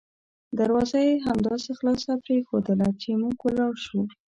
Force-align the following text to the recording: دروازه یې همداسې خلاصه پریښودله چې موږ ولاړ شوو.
دروازه 0.59 0.97
یې 1.07 1.13
همداسې 1.27 1.69
خلاصه 1.79 2.11
پریښودله 2.25 2.87
چې 3.01 3.09
موږ 3.21 3.37
ولاړ 3.43 3.73
شوو. 3.85 4.03